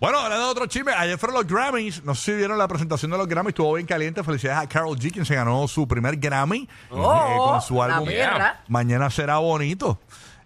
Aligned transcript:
Bueno, 0.00 0.18
hablando 0.20 0.44
de 0.46 0.50
otro 0.52 0.66
chisme, 0.66 0.92
ayer 0.92 1.18
fueron 1.18 1.36
los 1.38 1.46
Grammys. 1.46 2.04
No 2.04 2.14
sé 2.14 2.30
si 2.32 2.36
vieron 2.36 2.56
la 2.56 2.68
presentación 2.68 3.10
de 3.10 3.18
los 3.18 3.26
Grammys, 3.26 3.48
estuvo 3.48 3.74
bien 3.74 3.86
caliente. 3.86 4.22
Felicidades 4.22 4.62
a 4.62 4.68
Carol 4.68 4.96
G, 4.96 5.10
quien 5.12 5.24
se 5.24 5.34
ganó 5.34 5.66
su 5.66 5.88
primer 5.88 6.16
Grammy 6.16 6.68
Oh, 6.90 7.12
eh, 7.14 7.36
con 7.36 7.60
su 7.62 7.82
álbum. 7.82 8.08
Mañana 8.68 9.10
será 9.10 9.38
bonito. 9.38 9.98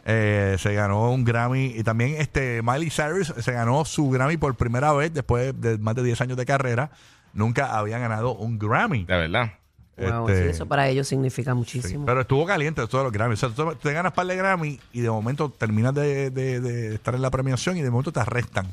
Eh, 0.06 0.56
se 0.58 0.72
ganó 0.74 1.10
un 1.12 1.22
Grammy 1.24 1.66
y 1.76 1.82
también 1.84 2.16
este 2.18 2.60
Miley 2.62 2.90
Cyrus 2.90 3.32
se 3.38 3.52
ganó 3.52 3.84
su 3.84 4.08
Grammy 4.10 4.36
por 4.38 4.54
primera 4.54 4.92
vez 4.94 5.12
después 5.12 5.58
de 5.60 5.76
más 5.78 5.94
de 5.96 6.02
10 6.02 6.20
años 6.22 6.36
de 6.38 6.46
carrera. 6.46 6.90
Nunca 7.34 7.76
había 7.78 7.98
ganado 7.98 8.32
un 8.34 8.58
Grammy. 8.58 9.04
De 9.04 9.16
verdad. 9.16 9.52
Wow, 9.98 10.28
Este, 10.30 10.44
sí, 10.44 10.48
eso 10.50 10.66
para 10.66 10.88
ellos 10.88 11.06
significa 11.06 11.50
Sí, 11.52 11.56
muchísimo. 11.56 12.06
pero 12.06 12.22
estuvo 12.22 12.46
caliente 12.46 12.84
todos 12.88 13.04
los 13.04 13.12
Grammys. 13.12 13.42
O 13.44 13.50
sea, 13.52 13.54
tú 13.54 13.74
te 13.76 13.92
ganas 13.92 14.12
par 14.14 14.26
de 14.26 14.34
Grammy 14.34 14.80
y 14.94 15.00
de 15.02 15.10
momento 15.10 15.50
terminas 15.50 15.94
de, 15.94 16.30
de- 16.30 16.60
de 16.60 16.94
estar 16.94 17.14
en 17.14 17.20
la 17.20 17.30
premiación 17.30 17.76
y 17.76 17.82
de 17.82 17.90
momento 17.90 18.10
te 18.12 18.20
arrestan. 18.20 18.72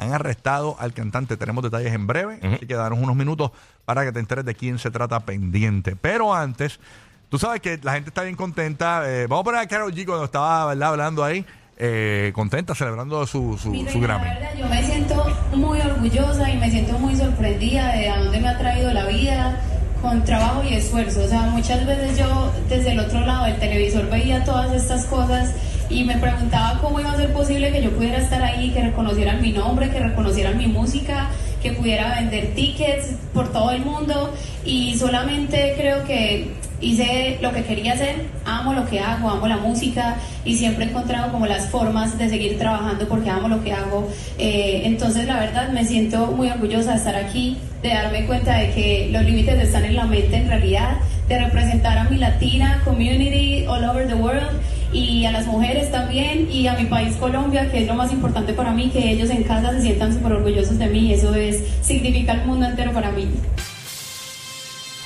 Han 0.00 0.12
arrestado 0.14 0.76
al 0.78 0.92
cantante. 0.92 1.36
Tenemos 1.36 1.62
detalles 1.62 1.92
en 1.92 2.06
breve. 2.06 2.40
Así 2.42 2.66
que 2.66 2.74
danos 2.74 2.98
unos 2.98 3.14
minutos 3.16 3.50
para 3.84 4.04
que 4.04 4.12
te 4.12 4.18
enteres 4.20 4.44
de 4.44 4.54
quién 4.54 4.78
se 4.78 4.90
trata 4.90 5.20
pendiente. 5.20 5.94
Pero 5.94 6.34
antes, 6.34 6.80
tú 7.28 7.38
sabes 7.38 7.60
que 7.60 7.78
la 7.82 7.92
gente 7.92 8.08
está 8.08 8.22
bien 8.22 8.34
contenta. 8.36 9.02
Eh, 9.06 9.26
vamos 9.26 9.42
a 9.42 9.44
poner 9.44 9.60
a 9.60 9.66
Carol 9.66 9.92
G 9.92 10.06
cuando 10.06 10.24
estaba 10.24 10.66
¿verdad? 10.66 10.88
hablando 10.90 11.22
ahí. 11.22 11.44
eh, 11.82 12.30
contenta, 12.34 12.74
celebrando 12.74 13.26
su, 13.26 13.56
su, 13.58 13.70
Mire, 13.70 13.90
su 13.92 14.00
la 14.00 14.06
Grammy. 14.06 14.24
verdad, 14.28 14.50
yo 14.58 14.66
me 14.68 14.82
siento 14.82 15.26
muy 15.54 15.80
orgullosa 15.80 16.50
y 16.50 16.58
me 16.58 16.70
siento 16.70 16.98
muy 16.98 17.16
sorprendida 17.16 17.92
de 17.92 18.08
a 18.10 18.18
dónde 18.20 18.38
me 18.40 18.48
ha 18.48 18.58
traído 18.58 18.92
la 18.92 19.06
vida 19.06 19.60
con 20.02 20.22
trabajo 20.24 20.62
y 20.62 20.74
esfuerzo. 20.74 21.24
O 21.24 21.28
sea, 21.28 21.42
muchas 21.42 21.86
veces 21.86 22.18
yo 22.18 22.52
desde 22.68 22.92
el 22.92 23.00
otro 23.00 23.20
lado 23.20 23.44
del 23.46 23.58
televisor 23.58 24.08
veía 24.10 24.44
todas 24.44 24.72
estas 24.72 25.04
cosas 25.06 25.54
y 25.90 26.04
me 26.04 26.16
preguntaba 26.16 26.78
cómo 26.80 27.00
iba 27.00 27.10
a 27.10 27.16
ser 27.16 27.32
posible 27.32 27.72
que 27.72 27.82
yo 27.82 27.90
pudiera 27.90 28.18
estar 28.18 28.42
ahí, 28.42 28.70
que 28.70 28.80
reconocieran 28.80 29.42
mi 29.42 29.50
nombre, 29.52 29.90
que 29.90 29.98
reconocieran 29.98 30.56
mi 30.56 30.68
música, 30.68 31.28
que 31.60 31.72
pudiera 31.72 32.14
vender 32.14 32.54
tickets 32.54 33.16
por 33.34 33.52
todo 33.52 33.72
el 33.72 33.84
mundo 33.84 34.32
y 34.64 34.96
solamente 34.96 35.74
creo 35.76 36.04
que 36.04 36.52
hice 36.80 37.38
lo 37.42 37.52
que 37.52 37.64
quería 37.64 37.92
hacer, 37.92 38.26
amo 38.46 38.72
lo 38.72 38.86
que 38.86 39.00
hago, 39.00 39.28
amo 39.28 39.46
la 39.46 39.58
música 39.58 40.16
y 40.44 40.56
siempre 40.56 40.84
he 40.84 40.88
encontrado 40.88 41.32
como 41.32 41.46
las 41.46 41.68
formas 41.68 42.16
de 42.16 42.30
seguir 42.30 42.58
trabajando 42.58 43.06
porque 43.06 43.28
amo 43.28 43.48
lo 43.48 43.62
que 43.62 43.72
hago. 43.72 44.08
Eh, 44.38 44.82
entonces 44.84 45.26
la 45.26 45.40
verdad 45.40 45.70
me 45.70 45.84
siento 45.84 46.28
muy 46.28 46.48
orgullosa 46.48 46.92
de 46.92 46.98
estar 46.98 47.16
aquí, 47.16 47.58
de 47.82 47.90
darme 47.90 48.26
cuenta 48.26 48.56
de 48.56 48.70
que 48.70 49.08
los 49.12 49.24
límites 49.24 49.58
están 49.60 49.84
en 49.84 49.96
la 49.96 50.06
mente 50.06 50.36
en 50.36 50.48
realidad, 50.48 50.96
de 51.28 51.38
representar 51.38 51.98
a 51.98 52.04
mi 52.04 52.16
latina 52.16 52.80
community 52.84 53.66
all 53.66 53.84
over 53.84 54.06
the 54.06 54.14
world 54.14 54.60
y 54.92 55.24
a 55.24 55.32
las 55.32 55.46
mujeres 55.46 55.90
también 55.92 56.50
y 56.50 56.66
a 56.66 56.74
mi 56.74 56.86
país 56.86 57.16
Colombia, 57.16 57.70
que 57.70 57.82
es 57.82 57.86
lo 57.86 57.94
más 57.94 58.12
importante 58.12 58.52
para 58.54 58.72
mí, 58.72 58.90
que 58.90 59.10
ellos 59.12 59.30
en 59.30 59.44
casa 59.44 59.72
se 59.72 59.82
sientan 59.82 60.12
súper 60.12 60.32
orgullosos 60.32 60.78
de 60.78 60.86
mí, 60.88 61.12
eso 61.12 61.34
es, 61.34 61.62
significa 61.82 62.32
el 62.32 62.44
mundo 62.46 62.66
entero 62.66 62.92
para 62.92 63.10
mí. 63.10 63.28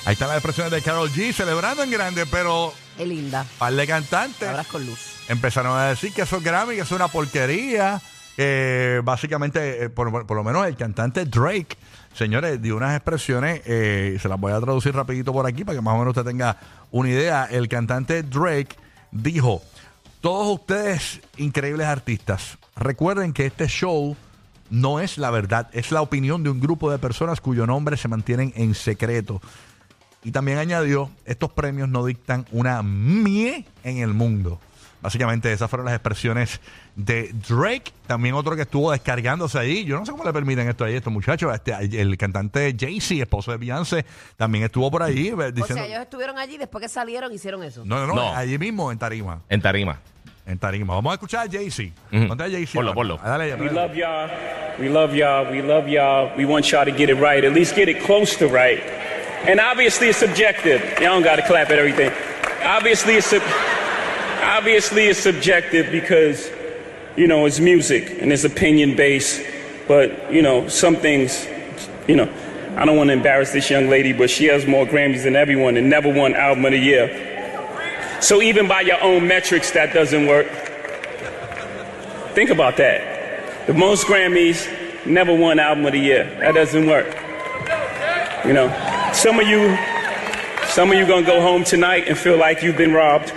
Ahí 0.07 0.13
están 0.13 0.29
las 0.29 0.37
expresiones 0.37 0.71
de 0.73 0.83
Carol 0.83 1.11
G 1.11 1.33
celebrando 1.33 1.83
en 1.83 1.91
grande, 1.91 2.27
pero 2.27 2.75
Qué 2.97 3.07
linda. 3.07 3.47
par 3.59 3.73
de 3.73 3.87
cantantes. 3.87 4.39
Palabras 4.39 4.67
con 4.67 4.85
luz. 4.85 4.99
empezaron 5.29 5.79
a 5.79 5.89
decir 5.89 6.13
que 6.13 6.23
esos 6.23 6.43
Grammy, 6.43 6.75
que 6.77 6.83
es 6.83 6.91
una 6.91 7.09
porquería. 7.09 8.01
que 8.37 9.01
básicamente, 9.03 9.85
eh, 9.85 9.89
por, 9.91 10.27
por 10.27 10.37
lo 10.37 10.45
menos 10.45 10.67
el 10.67 10.77
cantante 10.77 11.25
Drake, 11.25 11.77
señores, 12.15 12.61
dio 12.61 12.77
unas 12.77 12.95
expresiones, 12.97 13.63
eh, 13.65 14.19
se 14.21 14.29
las 14.29 14.39
voy 14.39 14.53
a 14.53 14.61
traducir 14.61 14.95
rapidito 14.95 15.33
por 15.33 15.47
aquí 15.47 15.65
para 15.65 15.77
que 15.79 15.83
más 15.83 15.95
o 15.95 15.99
menos 15.99 16.17
usted 16.17 16.29
tenga 16.29 16.57
una 16.91 17.09
idea. 17.09 17.49
El 17.51 17.69
cantante 17.69 18.23
Drake 18.25 18.77
dijo, 19.11 19.63
todos 20.25 20.59
ustedes 20.59 21.21
increíbles 21.37 21.87
artistas, 21.87 22.57
recuerden 22.77 23.35
que 23.35 23.45
este 23.45 23.67
show 23.69 24.17
no 24.71 24.99
es 24.99 25.19
la 25.19 25.31
verdad, 25.31 25.69
es 25.75 25.93
la 25.93 26.01
opinión 26.01 26.43
de 26.43 26.49
un 26.49 26.61
grupo 26.61 26.91
de 26.91 26.97
personas 26.97 27.43
cuyo 27.43 27.67
nombre 27.67 27.99
se 27.99 28.09
mantienen 28.09 28.51
en 28.57 28.75
secreto. 28.75 29.43
Y 30.23 30.31
también 30.31 30.57
añadió, 30.57 31.11
estos 31.27 31.53
premios 31.53 31.91
no 31.91 32.07
dictan 32.07 32.47
una 32.53 32.83
mie 32.83 33.67
en 33.83 33.99
el 33.99 34.15
mundo. 34.15 34.61
Básicamente 35.05 35.53
esas 35.53 35.69
fueron 35.69 35.85
las 35.85 35.95
expresiones 35.95 36.61
de 36.97 37.31
Drake. 37.47 37.93
También 38.07 38.35
otro 38.35 38.57
que 38.57 38.63
estuvo 38.63 38.91
descargándose 38.91 39.59
ahí. 39.59 39.85
Yo 39.85 39.99
no 39.99 40.07
sé 40.07 40.13
cómo 40.13 40.25
le 40.25 40.33
permiten 40.33 40.67
esto 40.67 40.83
ahí 40.87 40.95
a 40.95 40.97
estos 40.97 41.13
muchachos. 41.13 41.55
Este, 41.55 42.01
el 42.01 42.17
cantante 42.17 42.75
Jay-Z, 42.79 43.23
esposo 43.23 43.51
de 43.53 43.59
Beyoncé, 43.59 44.07
también 44.39 44.65
estuvo 44.65 44.91
por 44.91 45.03
ahí 45.03 45.29
eh, 45.29 45.35
O 45.35 45.53
diciendo... 45.53 45.75
sea, 45.75 45.87
ellos 45.87 46.01
estuvieron 46.01 46.39
allí 46.39 46.57
después 46.57 46.81
que 46.81 46.89
salieron 46.89 47.31
hicieron 47.35 47.63
eso. 47.63 47.85
no, 47.85 47.99
no, 48.01 48.07
no, 48.07 48.15
No. 48.15 48.35
allí 48.35 48.57
mismo 48.59 48.91
en 48.91 48.99
Tarima. 48.99 49.43
En 49.51 49.61
tarima. 49.61 50.01
En 50.47 50.59
Tarima. 50.59 50.95
Vamos 50.95 51.11
a 51.11 51.15
escuchar 51.15 51.47
a 51.47 51.51
Jay-Z. 51.53 51.93
Ujú. 52.11 52.29
Ponte 52.29 52.45
a 52.45 52.49
Jay-Z. 52.51 52.73
Ponlo, 52.75 52.95
ponlo. 52.95 53.21
Ah, 53.23 53.29
Dale, 53.37 53.55
We 53.57 53.67
dale. 53.69 53.73
love 53.73 53.95
y'all. 53.95 54.31
We 54.79 54.89
love 54.89 55.15
y'all. 55.15 55.51
We 55.53 55.61
love 55.63 55.87
y'all. 55.87 56.33
We 56.37 56.47
want 56.47 56.65
y'all 56.71 56.85
to 56.87 56.91
get 56.97 57.11
it 57.11 57.17
right. 57.21 57.45
At 57.45 57.53
least 57.53 57.77
get 57.77 57.89
it 57.91 58.03
close 58.07 58.37
to 58.39 58.47
right. 58.49 58.83
And 59.47 59.61
obviously, 59.61 60.09
it's 60.09 60.19
subjective. 60.19 60.81
Y'all 60.99 61.13
don't 61.21 61.23
got 61.23 61.37
to 61.37 61.43
clap 61.47 61.71
at 61.71 61.79
everything. 61.79 62.11
Obviously, 62.65 63.17
it's 63.17 63.27
sub- 63.27 63.43
obviously 64.45 65.07
it's 65.07 65.19
subjective 65.19 65.91
because 65.91 66.51
you 67.17 67.27
know 67.27 67.47
it's 67.47 67.61
music 67.61 68.19
and 68.21 68.33
it's 68.33 68.45
opinion 68.45 68.97
based. 68.97 69.43
But 69.89 70.33
you 70.33 70.43
know 70.43 70.69
some 70.69 70.97
things, 70.97 71.47
you 72.09 72.17
know, 72.17 72.33
I 72.77 72.85
don't 72.85 72.97
want 72.97 73.09
to 73.09 73.15
embarrass 73.15 73.53
this 73.53 73.71
young 73.71 73.89
lady, 73.89 74.13
but 74.13 74.31
she 74.31 74.47
has 74.47 74.67
more 74.67 74.87
Grammys 74.87 75.25
than 75.25 75.37
everyone 75.37 75.77
and 75.77 75.91
never 75.91 76.13
won 76.13 76.35
Album 76.35 76.65
of 76.65 76.73
the 76.73 76.79
Year. 76.79 78.21
So 78.21 78.41
even 78.41 78.67
by 78.67 78.81
your 78.81 79.03
own 79.03 79.27
metrics, 79.29 79.73
that 79.73 79.93
doesn't 79.93 80.27
work. 80.27 80.47
Think 82.35 82.51
about 82.51 82.79
that. 82.79 83.67
The 83.67 83.75
most 83.75 84.07
Grammys, 84.07 84.67
never 85.07 85.35
won 85.35 85.59
album 85.59 85.87
of 85.87 85.93
the 85.93 85.99
year. 85.99 86.25
That 86.41 86.55
doesn't 86.55 86.87
work. 86.87 87.07
You 88.47 88.53
know, 88.53 88.69
some 89.13 89.39
of 89.39 89.47
you, 89.47 89.77
some 90.67 90.91
of 90.91 90.99
you 90.99 91.07
gonna 91.07 91.27
go 91.27 91.41
home 91.41 91.65
tonight 91.65 92.09
and 92.09 92.17
feel 92.17 92.37
like 92.37 92.63
you've 92.63 92.77
been 92.77 92.93
robbed. 92.93 93.33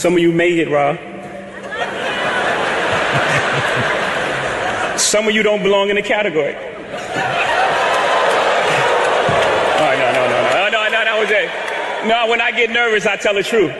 Some 0.00 0.14
of 0.14 0.20
you 0.20 0.32
may 0.32 0.54
get 0.54 0.68
robbed. 0.70 0.98
Some 4.98 5.28
of 5.28 5.34
you 5.34 5.42
don't 5.42 5.62
belong 5.62 5.90
in 5.90 5.96
the 5.96 6.02
category. 6.02 6.54
Oh, 9.76 9.92
no, 10.00 10.12
no, 10.16 10.22
no, 10.32 10.38
no, 10.54 10.68
no, 10.70 10.82
no, 10.88 11.00
that 11.04 11.16
was 11.18 11.30
it. 11.30 11.50
No, 12.08 12.26
when 12.30 12.40
I 12.40 12.50
get 12.52 12.70
nervous, 12.70 13.06
I 13.06 13.16
tell 13.16 13.34
the 13.34 13.42
truth. 13.42 13.72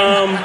Um, 0.00 0.38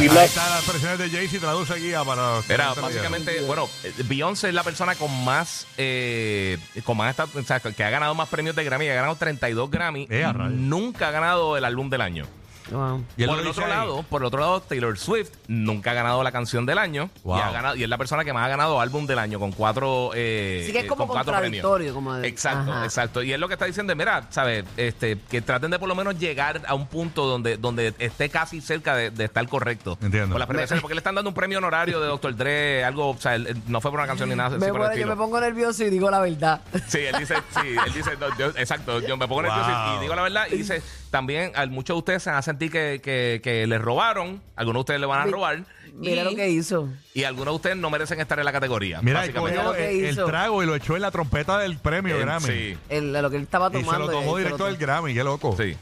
Ahí 0.00 0.06
están 0.06 0.50
las 0.50 0.60
expresiones 0.62 0.98
de 0.98 1.10
Jay-Z. 1.10 1.40
Traduce 1.40 1.74
guía 1.80 2.04
para... 2.04 2.40
Era 2.48 2.74
básicamente, 2.74 3.40
bueno, 3.46 3.68
Beyoncé 4.04 4.48
es 4.48 4.54
la 4.54 4.62
persona 4.62 4.94
con 4.96 5.24
más, 5.24 5.66
eh, 5.78 6.58
con 6.84 6.96
más 6.98 7.10
esta- 7.10 7.24
o 7.24 7.42
sea, 7.42 7.58
que 7.60 7.82
ha 7.84 7.90
ganado 7.90 8.14
más 8.14 8.28
premios 8.28 8.54
de 8.54 8.64
Grammy, 8.64 8.88
ha 8.90 8.94
ganado 8.94 9.16
32 9.16 9.70
Grammy, 9.70 10.06
nunca 10.50 11.08
ha 11.08 11.10
ganado 11.10 11.56
el 11.56 11.64
álbum 11.64 11.88
del 11.90 12.00
año. 12.02 12.26
Wow. 12.70 13.04
Y 13.16 13.22
él 13.24 13.28
por 13.28 13.38
el 13.40 13.46
otro 13.46 13.64
ahí. 13.64 13.70
lado, 13.70 14.02
por 14.04 14.22
el 14.22 14.26
otro 14.26 14.40
lado, 14.40 14.60
Taylor 14.62 14.98
Swift 14.98 15.30
nunca 15.48 15.90
ha 15.90 15.94
ganado 15.94 16.22
la 16.22 16.32
canción 16.32 16.64
del 16.66 16.78
año 16.78 17.10
Wow. 17.22 17.36
y, 17.38 17.40
ha 17.40 17.50
ganado, 17.50 17.76
y 17.76 17.82
es 17.82 17.88
la 17.88 17.98
persona 17.98 18.24
que 18.24 18.32
más 18.32 18.44
ha 18.44 18.48
ganado 18.48 18.80
álbum 18.80 19.06
del 19.06 19.18
año 19.18 19.38
con 19.38 19.52
cuatro, 19.52 20.10
eh, 20.14 20.60
Así 20.62 20.72
que 20.72 20.78
es 20.78 20.84
eh, 20.84 20.88
como 20.88 21.06
con 21.06 21.14
cuatro 21.16 21.36
premios. 21.38 21.64
como 21.92 22.14
de- 22.14 22.26
exacto, 22.28 22.72
Ajá. 22.72 22.84
exacto. 22.84 23.22
Y 23.22 23.32
es 23.32 23.38
lo 23.38 23.48
que 23.48 23.54
está 23.54 23.66
diciendo, 23.66 23.94
mira, 23.94 24.26
sabes, 24.30 24.64
este, 24.76 25.18
que 25.30 25.42
traten 25.42 25.70
de 25.70 25.78
por 25.78 25.88
lo 25.88 25.94
menos 25.94 26.18
llegar 26.18 26.62
a 26.66 26.74
un 26.74 26.86
punto 26.86 27.26
donde, 27.26 27.56
donde 27.56 27.94
esté 27.98 28.28
casi 28.30 28.60
cerca 28.60 28.96
de, 28.96 29.10
de 29.10 29.24
estar 29.24 29.46
correcto. 29.48 29.98
Entiendo. 30.02 30.30
Con 30.32 30.38
las 30.38 30.48
premiaciones, 30.48 30.80
porque 30.80 30.94
le 30.94 31.00
están 31.00 31.14
dando 31.14 31.30
un 31.30 31.34
premio 31.34 31.58
honorario 31.58 32.00
de 32.00 32.06
Dr. 32.08 32.34
Dre, 32.36 32.84
algo, 32.84 33.10
o 33.10 33.18
sea, 33.18 33.34
él- 33.34 33.56
no 33.66 33.80
fue 33.80 33.90
por 33.90 34.00
una 34.00 34.06
canción 34.06 34.28
ni 34.28 34.36
nada. 34.36 34.56
Me 34.58 34.68
por 34.68 34.80
pone- 34.82 34.98
yo 34.98 35.06
me 35.06 35.16
pongo 35.16 35.40
nervioso 35.40 35.84
y 35.84 35.90
digo 35.90 36.10
la 36.10 36.20
verdad. 36.20 36.60
Sí, 36.88 36.98
él 36.98 37.16
dice, 37.18 37.34
sí, 37.60 37.68
él 37.86 37.92
dice, 37.92 38.16
no, 38.18 38.36
yo- 38.38 38.52
exacto, 38.56 39.00
yo 39.00 39.16
me 39.16 39.28
pongo 39.28 39.42
nervioso 39.42 39.70
y 39.96 40.00
digo 40.00 40.14
la 40.14 40.22
verdad. 40.22 40.46
Y 40.50 40.56
dice, 40.56 40.82
también 41.14 41.52
a 41.54 41.64
muchos 41.66 41.94
de 41.94 41.98
ustedes 41.98 42.24
se 42.24 42.30
van 42.30 42.40
a 42.40 42.42
sentir 42.42 42.72
que, 42.72 43.00
que, 43.00 43.40
que 43.40 43.68
les 43.68 43.80
robaron, 43.80 44.42
algunos 44.56 44.78
de 44.78 44.80
ustedes 44.80 45.00
le 45.00 45.06
van 45.06 45.20
a 45.28 45.30
robar. 45.30 45.62
Mira 45.94 46.22
y, 46.22 46.24
lo 46.24 46.34
que 46.34 46.48
hizo. 46.50 46.88
y 47.14 47.22
algunos 47.22 47.52
de 47.52 47.56
ustedes 47.56 47.76
no 47.76 47.88
merecen 47.88 48.18
estar 48.18 48.36
en 48.40 48.44
la 48.44 48.50
categoría. 48.50 49.00
Mira, 49.00 49.24
él 49.24 49.30
básicamente. 49.30 49.58
cogió 49.58 49.72
Mira 49.72 49.84
lo 49.84 49.88
que 50.02 50.08
el, 50.08 50.16
trago 50.26 50.62
y 50.64 50.66
lo 50.66 50.74
echó 50.74 50.96
en 50.96 51.02
la 51.02 51.12
trompeta 51.12 51.56
del 51.58 51.78
premio 51.78 52.18
Grammy. 52.18 52.46
Sí, 52.48 52.76
El- 52.88 53.12
lo 53.12 53.30
que 53.30 53.36
él 53.36 53.42
estaba 53.44 53.68
Y 53.72 53.76
se 53.76 53.80
tomando. 53.84 54.06
lo 54.06 54.12
tomó 54.12 54.36
directo 54.38 54.64
del. 54.66 54.76
Grammy, 54.76 55.14
qué 55.14 55.22
loco. 55.22 55.54
sí. 55.56 55.76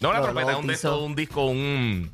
No 0.00 0.10
una 0.10 0.18
Lo- 0.18 0.24
trompeta, 0.26 0.52
lo 0.52 0.58
un, 0.60 1.10
un 1.10 1.16
disco, 1.16 1.46
un, 1.46 2.08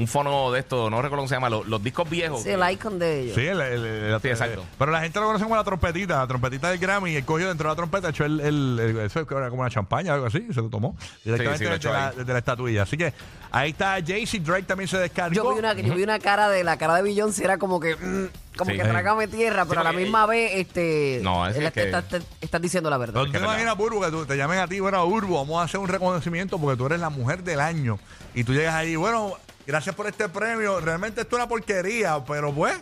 un 0.00 0.06
fono 0.08 0.50
de 0.50 0.60
esto, 0.60 0.88
no 0.88 0.96
recuerdo 1.02 1.18
cómo 1.22 1.28
se 1.28 1.34
llama, 1.34 1.50
los, 1.50 1.66
los 1.66 1.82
discos 1.82 2.08
viejos. 2.08 2.42
Sí, 2.42 2.48
el 2.50 2.70
icon 2.72 2.98
de 2.98 3.20
ellos. 3.20 3.34
Sí, 3.34 3.42
el- 3.46 3.60
el- 3.60 3.84
el- 3.84 4.20
Sí, 4.22 4.28
exacto. 4.28 4.64
Pero 4.78 4.90
la 4.92 5.00
gente 5.02 5.20
lo 5.20 5.26
conoce 5.26 5.44
como 5.44 5.56
la 5.56 5.64
trompetita, 5.64 6.18
la 6.18 6.26
trompetita 6.26 6.70
del 6.70 6.78
Grammy. 6.78 7.10
Y 7.12 7.16
él 7.16 7.24
cogió 7.26 7.48
dentro 7.48 7.68
de 7.68 7.72
la 7.72 7.76
trompeta, 7.76 8.08
echó 8.08 8.24
el, 8.24 8.40
el, 8.40 8.78
el- 8.80 8.98
eso 9.00 9.20
era 9.20 9.50
como 9.50 9.60
una 9.60 9.70
champaña 9.70 10.12
o 10.12 10.14
algo 10.14 10.26
así, 10.28 10.46
y 10.48 10.54
se 10.54 10.62
lo 10.62 10.70
tomó 10.70 10.96
directamente 11.24 11.58
sí, 11.58 11.64
lo 11.64 11.70
desde, 11.70 11.76
echó 11.88 11.92
la, 11.92 12.12
desde 12.12 12.32
la 12.32 12.38
estatuilla. 12.38 12.82
Así 12.84 12.96
que 12.96 13.12
ahí 13.50 13.70
está 13.70 13.98
Jay-Z, 14.04 14.42
Drake 14.42 14.62
también 14.62 14.88
se 14.88 14.96
descargó. 14.98 15.34
Yo 15.34 15.52
vi 15.52 15.58
una, 15.58 15.74
yo 15.74 15.94
vi 15.94 16.02
una 16.02 16.18
cara 16.18 16.48
de 16.48 16.64
la 16.64 16.78
cara 16.78 16.94
de 16.96 17.02
Beyoncé, 17.02 17.44
era 17.44 17.58
como 17.58 17.78
que, 17.78 17.94
mm, 17.96 18.28
como 18.56 18.70
Sí. 18.70 18.78
que 18.78 18.82
trágame 18.84 19.28
tierra, 19.28 19.64
pero 19.66 19.82
a 19.82 19.84
la 19.84 19.92
misma 19.92 20.24
vez, 20.24 20.52
este, 20.54 21.20
No, 21.22 21.46
es 21.46 21.56
él 21.56 21.70
que- 21.72 21.82
está- 21.84 21.98
está- 22.00 22.16
está- 22.16 22.28
estás 22.40 22.62
diciendo 22.62 22.88
la 22.88 22.96
verdad. 22.96 23.14
¿No 23.20 23.26
te 23.30 23.32
que 23.38 23.44
imaginas, 23.44 23.76
Burbu, 23.76 24.00
que 24.00 24.10
tú- 24.10 24.24
te 24.24 24.36
llamen 24.36 24.60
a 24.60 24.66
ti, 24.66 24.80
bueno, 24.80 25.06
Burbu, 25.06 25.34
vamos 25.34 25.60
a 25.60 25.64
hacer 25.64 25.78
un 25.78 25.88
reconocimiento 25.88 26.58
porque 26.58 26.76
tú 26.78 26.86
eres 26.86 27.00
la 27.00 27.10
mujer 27.10 27.42
del 27.44 27.60
año. 27.60 27.98
Y 28.34 28.44
tú 28.44 28.52
llegas 28.54 28.74
ahí, 28.74 28.96
bueno, 28.96 29.34
gracias 29.70 29.94
por 29.94 30.08
este 30.08 30.28
premio. 30.28 30.80
Realmente 30.80 31.20
esto 31.20 31.36
es 31.36 31.40
una 31.40 31.48
porquería, 31.48 32.24
pero 32.26 32.52
pues, 32.52 32.74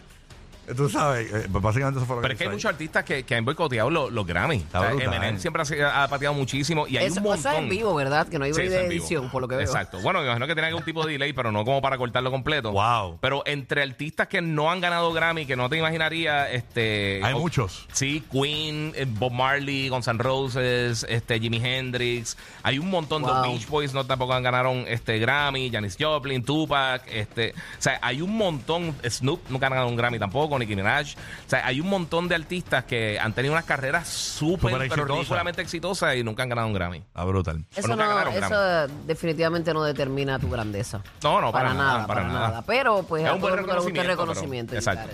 Tú 0.76 0.88
sabes, 0.88 1.32
eh, 1.32 1.49
pues 1.50 1.62
básicamente 1.62 1.99
eso 1.99 2.06
fue 2.06 2.17
lo 2.17 2.23
Pero 2.23 2.32
es 2.35 2.38
que 2.38 2.44
hay 2.44 2.50
muchos 2.50 2.70
artistas 2.70 3.05
que, 3.05 3.23
que 3.23 3.35
han 3.35 3.44
boicoteado 3.44 3.91
los, 3.91 4.11
los 4.12 4.26
Grammy. 4.26 4.65
O 4.69 4.70
sea, 4.70 4.91
brutal. 4.91 5.15
Eminem 5.15 5.38
siempre 5.38 5.62
ha, 5.85 6.03
ha 6.05 6.09
pateado 6.09 6.35
muchísimo 6.35 6.87
y 6.87 6.97
hay 6.97 7.06
Eso, 7.06 7.20
un 7.20 7.25
montón. 7.25 7.55
en 7.55 7.69
vivo, 7.69 7.94
¿verdad? 7.94 8.26
Que 8.29 8.38
no 8.38 8.44
hay 8.44 8.55
Sí, 8.55 8.62
de 8.62 8.69
vivo. 8.82 8.91
edición, 8.93 9.31
por 9.31 9.43
lo 9.43 9.49
que 9.49 9.56
veo. 9.56 9.65
Exacto. 9.67 10.00
Bueno, 10.00 10.20
me 10.20 10.26
imagino 10.26 10.47
que 10.47 10.55
tiene 10.55 10.69
algún 10.69 10.85
tipo 10.85 11.05
de 11.06 11.12
delay, 11.12 11.32
pero 11.32 11.50
no 11.53 11.65
como 11.65 11.81
para 11.81 11.97
cortarlo 11.99 12.31
completo. 12.31 12.73
Wow. 12.73 13.19
Pero 13.20 13.43
entre 13.47 13.82
artistas 13.82 14.29
que 14.29 14.41
no 14.41 14.70
han 14.70 14.81
ganado 14.81 15.12
Grammy, 15.12 15.47
que 15.47 15.56
no 15.56 15.69
te 15.69 15.76
imaginaría, 15.79 16.50
este. 16.50 17.20
Hay 17.25 17.35
o- 17.35 17.38
muchos. 17.38 17.87
Sí, 17.93 18.23
Queen, 18.31 18.93
eh, 18.97 19.06
Bob 19.09 19.32
Marley, 19.32 19.88
Guns 19.88 20.09
N' 20.09 20.19
Roses, 20.23 21.06
este, 21.09 21.38
Jimi 21.41 21.61
Hendrix. 21.65 22.37
Hay 22.62 22.79
un 22.79 22.91
montón 22.91 23.23
Wow. 23.23 23.43
de 23.43 23.49
Beach 23.49 23.67
Boys, 23.69 23.94
no 23.94 24.05
tampoco 24.05 24.32
han 24.35 24.43
ganaron 24.43 24.85
este 24.88 25.19
Grammy, 25.19 25.70
Janis 25.70 25.97
Joplin, 25.99 26.43
Tupac, 26.44 27.03
este, 27.11 27.53
o 27.53 27.81
sea, 27.82 27.99
hay 28.03 28.20
un 28.23 28.37
montón. 28.37 28.94
Snoop 29.09 29.41
nunca 29.49 29.67
ha 29.67 29.70
ganado 29.70 29.88
un 29.88 29.97
Grammy 29.97 30.19
tampoco, 30.19 30.57
Nicki 30.58 30.76
Minaj. 30.76 31.14
O 31.46 31.49
sea, 31.50 31.66
hay 31.66 31.81
un 31.81 31.88
montón 31.88 32.28
de 32.28 32.34
artistas 32.34 32.84
que 32.84 33.19
han 33.19 33.32
tenido 33.32 33.52
unas 33.55 33.64
carreras 33.64 34.08
súper, 34.08 34.72
pero 34.72 34.84
exitosas. 34.84 35.16
ridículamente 35.16 35.62
exitosas 35.62 36.16
y 36.16 36.25
nunca 36.25 36.43
han 36.43 36.49
ganado 36.49 36.66
un 36.69 36.75
Grammy. 36.75 37.02
Ah, 37.14 37.25
brutal. 37.25 37.64
Eso, 37.75 37.94
no, 37.96 38.28
eso 38.28 38.93
definitivamente 39.06 39.72
no 39.72 39.82
determina 39.82 40.38
tu 40.38 40.49
grandeza. 40.50 41.00
No, 41.22 41.40
no, 41.40 41.52
para 41.52 41.75
nada, 41.75 42.06
para 42.06 42.25
nada. 42.25 42.62
Pero 42.66 43.02
pues 43.02 43.22
Es 43.25 43.28
a 43.31 43.34
un 43.34 43.40
todo 43.40 43.50
buen 43.50 43.60
el 43.60 43.66
mundo 43.66 43.75
le 43.81 43.84
gusta 43.84 44.00
el 44.02 44.06
reconocimiento, 44.08 44.70
pero- 44.70 44.78
exacto. 44.81 45.06